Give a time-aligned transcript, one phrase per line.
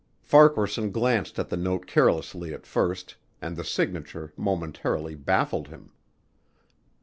[0.23, 5.91] Farquaharson glanced at the note carelessly at first and the signature momentarily baffled him.